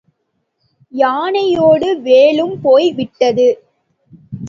[0.93, 3.47] யானையொடு வேலும் போய் விட்டது.